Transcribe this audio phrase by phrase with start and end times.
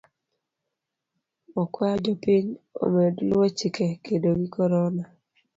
[1.61, 2.47] Okuayo jopiny
[2.83, 5.03] omed luo chike kedo gi korona.